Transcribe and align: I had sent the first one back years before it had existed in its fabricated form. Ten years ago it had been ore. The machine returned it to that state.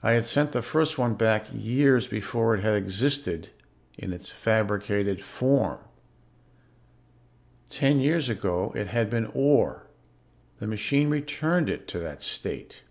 I 0.00 0.12
had 0.12 0.26
sent 0.26 0.52
the 0.52 0.62
first 0.62 0.96
one 0.96 1.14
back 1.14 1.46
years 1.52 2.06
before 2.06 2.54
it 2.54 2.62
had 2.62 2.76
existed 2.76 3.48
in 3.98 4.12
its 4.12 4.30
fabricated 4.30 5.24
form. 5.24 5.80
Ten 7.68 7.98
years 7.98 8.28
ago 8.28 8.72
it 8.76 8.86
had 8.86 9.10
been 9.10 9.26
ore. 9.34 9.88
The 10.60 10.68
machine 10.68 11.10
returned 11.10 11.68
it 11.68 11.88
to 11.88 11.98
that 11.98 12.22
state. 12.22 12.84